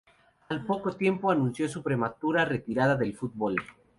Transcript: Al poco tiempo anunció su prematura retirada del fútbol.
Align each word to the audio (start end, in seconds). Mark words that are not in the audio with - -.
Al 0.49 0.65
poco 0.65 0.93
tiempo 0.93 1.29
anunció 1.29 1.69
su 1.69 1.83
prematura 1.83 2.43
retirada 2.43 2.95
del 2.95 3.13
fútbol. 3.15 3.55